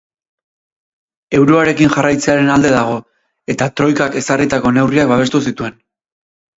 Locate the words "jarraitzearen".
1.97-2.51